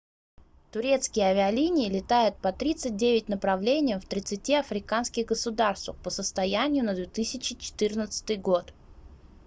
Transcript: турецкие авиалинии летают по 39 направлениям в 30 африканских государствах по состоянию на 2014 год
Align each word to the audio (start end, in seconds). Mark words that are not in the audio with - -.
турецкие 0.71 1.25
авиалинии 1.27 1.87
летают 1.87 2.35
по 2.37 2.51
39 2.51 3.27
направлениям 3.29 4.01
в 4.01 4.05
30 4.07 4.49
африканских 4.55 5.27
государствах 5.27 5.95
по 5.97 6.09
состоянию 6.09 6.83
на 6.83 6.95
2014 6.95 8.41
год 8.41 8.73